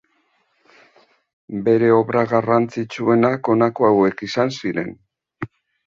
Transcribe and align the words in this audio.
Bere 1.67 1.91
obra 1.99 2.25
garrantzitsuenak 2.33 3.53
honako 3.55 3.89
hauek 3.93 4.29
izan 4.31 4.57
ziren. 4.61 4.95